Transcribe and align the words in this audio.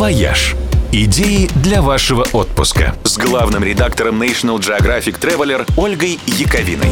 «Вояж». 0.00 0.56
Идеи 0.92 1.48
для 1.62 1.82
вашего 1.82 2.26
отпуска 2.32 2.96
с 3.04 3.18
главным 3.18 3.62
редактором 3.62 4.22
National 4.22 4.58
Geographic 4.58 5.20
Traveler 5.20 5.70
Ольгой 5.76 6.18
Яковиной. 6.24 6.88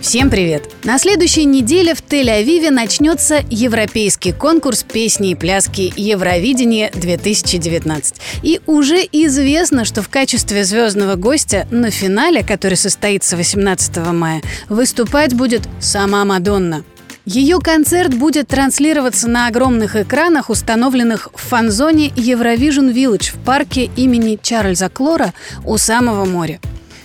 Всем 0.00 0.30
привет! 0.30 0.70
На 0.82 0.98
следующей 0.98 1.44
неделе 1.44 1.94
в 1.94 2.02
Тель-Авиве 2.02 2.70
начнется 2.70 3.44
европейский 3.50 4.32
конкурс 4.32 4.82
песни 4.82 5.32
и 5.32 5.34
пляски 5.34 5.92
Евровидение-2019. 5.94 8.14
И 8.42 8.62
уже 8.64 9.06
известно, 9.12 9.84
что 9.84 10.00
в 10.00 10.08
качестве 10.08 10.64
звездного 10.64 11.16
гостя 11.16 11.68
на 11.70 11.90
финале, 11.90 12.42
который 12.42 12.78
состоится 12.78 13.36
18 13.36 13.98
мая, 14.14 14.40
выступать 14.70 15.34
будет 15.34 15.68
сама 15.80 16.24
Мадонна. 16.24 16.82
Ее 17.30 17.58
концерт 17.58 18.14
будет 18.14 18.48
транслироваться 18.48 19.28
на 19.28 19.48
огромных 19.48 19.96
экранах, 19.96 20.48
установленных 20.48 21.28
в 21.34 21.38
фан-зоне 21.38 22.08
Eurovision 22.08 22.90
Village 22.90 23.32
в 23.34 23.44
парке 23.44 23.90
имени 23.96 24.38
Чарльза 24.42 24.88
Клора 24.88 25.34
у 25.66 25.76
самого 25.76 26.24
моря. 26.24 26.58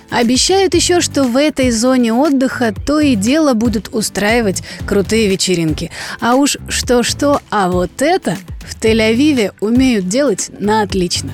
Обещают 0.09 0.75
еще, 0.75 1.01
что 1.01 1.25
в 1.25 1.35
этой 1.35 1.71
зоне 1.71 2.13
отдыха 2.13 2.73
то 2.73 3.01
и 3.01 3.15
дело 3.15 3.53
будут 3.53 3.93
устраивать 3.93 4.63
крутые 4.87 5.27
вечеринки. 5.27 5.91
А 6.21 6.35
уж 6.35 6.55
что-что, 6.69 7.41
а 7.49 7.69
вот 7.69 8.01
это 8.01 8.37
в 8.65 8.81
Тель-Авиве 8.81 9.51
умеют 9.59 10.07
делать 10.07 10.51
на 10.57 10.83
отлично. 10.83 11.31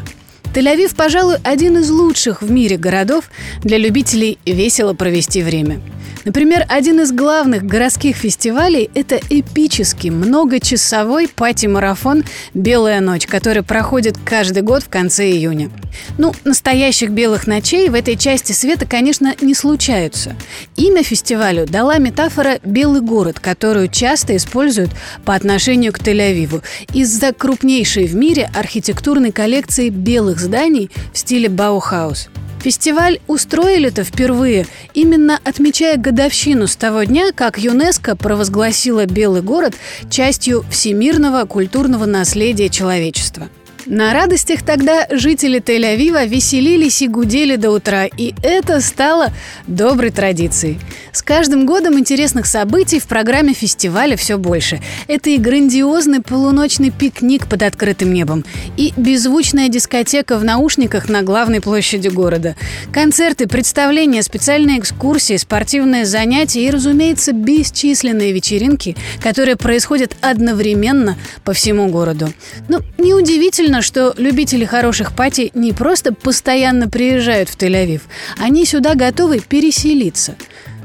Тель-Авив, 0.53 0.95
пожалуй, 0.95 1.35
один 1.43 1.77
из 1.77 1.89
лучших 1.91 2.41
в 2.41 2.49
мире 2.49 2.77
городов 2.77 3.25
для 3.63 3.77
любителей 3.77 4.39
весело 4.45 4.93
провести 4.93 5.43
время– 5.43 5.79
Например, 6.25 6.65
один 6.67 6.99
из 6.99 7.11
главных 7.11 7.63
городских 7.63 8.15
фестивалей– 8.15 8.89
это 8.93 9.19
эпический 9.29 10.09
многочасовой 10.09 11.27
пати-марафон 11.27 12.23
«Белая 12.53 12.99
ночь», 12.99 13.25
который 13.25 13.63
проходит 13.63 14.17
каждый 14.23 14.61
год 14.61 14.83
в 14.83 14.89
конце 14.89 15.31
июня. 15.31 15.69
Ну, 16.17 16.33
настоящих 16.43 17.11
белых 17.11 17.47
ночей 17.47 17.89
в 17.89 17.93
этой 17.93 18.15
части 18.15 18.51
света, 18.51 18.85
конечно, 18.85 19.33
не 19.41 19.53
случаются. 19.53 20.35
Имя 20.75 21.03
фестивалю 21.03 21.65
дала 21.65 21.97
метафора 21.97 22.59
«белый 22.63 23.01
город», 23.01 23.39
которую 23.39 23.87
часто 23.87 24.35
используют 24.35 24.91
по 25.25 25.35
отношению 25.35 25.93
к 25.93 25.99
Тель-Авиву 25.99 26.61
из-за 26.93 27.31
крупнейшей 27.33 28.05
в 28.07 28.15
мире 28.15 28.49
архитектурной 28.53 29.31
коллекции 29.31 29.89
белых 29.89 30.38
зданий 30.39 30.89
в 31.13 31.17
стиле 31.17 31.49
Баухаус. 31.49 32.29
Фестиваль 32.61 33.19
устроили-то 33.27 34.03
впервые, 34.03 34.67
именно 34.93 35.39
отмечая 35.43 35.97
годовщину 35.97 36.67
с 36.67 36.75
того 36.75 37.03
дня, 37.03 37.31
как 37.33 37.57
ЮНЕСКО 37.57 38.17
провозгласила 38.17 39.05
Белый 39.05 39.41
город 39.41 39.75
частью 40.09 40.65
всемирного 40.69 41.45
культурного 41.45 42.05
наследия 42.05 42.69
человечества. 42.69 43.47
На 43.91 44.13
радостях 44.13 44.61
тогда 44.61 45.07
жители 45.09 45.59
Тель-Авива 45.59 46.27
веселились 46.27 47.01
и 47.01 47.07
гудели 47.07 47.55
до 47.55 47.71
утра, 47.71 48.05
и 48.05 48.35
это 48.43 48.81
стало 48.81 49.33
доброй 49.65 50.11
традицией. 50.11 50.79
С 51.11 51.23
каждым 51.23 51.65
годом 51.65 51.97
интересных 51.97 52.45
событий 52.45 52.99
в 52.99 53.07
программе 53.07 53.53
фестиваля 53.53 54.15
все 54.15 54.37
больше. 54.37 54.79
Это 55.07 55.31
и 55.31 55.39
грандиозный 55.39 56.21
полуночный 56.21 56.91
пикник 56.91 57.47
под 57.47 57.63
открытым 57.63 58.13
небом, 58.13 58.45
и 58.77 58.93
беззвучная 58.95 59.69
дискотека 59.69 60.37
в 60.37 60.43
наушниках 60.43 61.09
на 61.09 61.23
главной 61.23 61.59
площади 61.59 62.09
города, 62.09 62.55
концерты, 62.93 63.47
представления, 63.47 64.21
специальные 64.21 64.77
экскурсии, 64.77 65.37
спортивные 65.37 66.05
занятия 66.05 66.63
и, 66.63 66.69
разумеется, 66.69 67.31
бесчисленные 67.31 68.33
вечеринки, 68.33 68.95
которые 69.19 69.55
происходят 69.55 70.15
одновременно 70.21 71.17
по 71.43 71.53
всему 71.53 71.87
городу. 71.87 72.31
Но 72.67 72.81
ну, 72.97 73.03
неудивительно, 73.03 73.78
Удивительно, 73.79 74.13
что 74.13 74.21
любители 74.21 74.65
хороших 74.65 75.13
party 75.13 75.51
не 75.53 75.71
просто 75.71 76.13
постоянно 76.13 76.89
приезжают 76.89 77.49
в 77.49 77.57
Тель-Авив, 77.57 78.01
они 78.37 78.65
сюда 78.65 78.95
готовы 78.95 79.39
переселиться. 79.39 80.35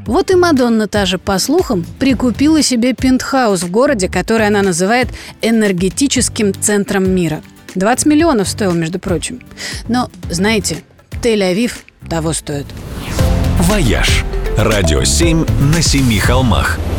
Вот 0.06 0.30
и 0.30 0.36
Мадонна 0.36 0.86
та 0.86 1.06
же, 1.06 1.18
по 1.18 1.38
слухам, 1.38 1.84
прикупила 1.98 2.62
себе 2.62 2.92
пентхаус 2.92 3.62
в 3.62 3.70
городе, 3.70 4.08
который 4.08 4.46
она 4.46 4.62
называет 4.62 5.08
энергетическим 5.42 6.52
центром 6.54 7.10
мира. 7.10 7.42
20 7.74 8.06
миллионов 8.06 8.48
стоил, 8.48 8.74
между 8.74 8.98
прочим. 8.98 9.40
Но, 9.88 10.10
знаете, 10.30 10.76
Тель-Авив 11.22 11.72
того 12.08 12.32
стоит. 12.32 12.66
«Вояж»– 13.60 14.24
радио 14.58 15.04
7 15.04 15.46
на 15.74 15.82
семи 15.82 16.18
холмах– 16.18 16.78